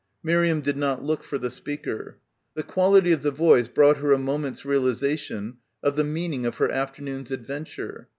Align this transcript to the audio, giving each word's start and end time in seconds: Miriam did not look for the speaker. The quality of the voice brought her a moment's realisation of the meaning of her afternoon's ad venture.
Miriam 0.23 0.61
did 0.61 0.77
not 0.77 1.03
look 1.03 1.21
for 1.21 1.37
the 1.37 1.51
speaker. 1.51 2.17
The 2.55 2.63
quality 2.63 3.11
of 3.11 3.21
the 3.21 3.29
voice 3.29 3.67
brought 3.67 3.97
her 3.97 4.11
a 4.13 4.17
moment's 4.17 4.65
realisation 4.65 5.57
of 5.83 5.95
the 5.95 6.03
meaning 6.03 6.43
of 6.43 6.55
her 6.55 6.71
afternoon's 6.71 7.31
ad 7.31 7.45
venture. 7.45 8.07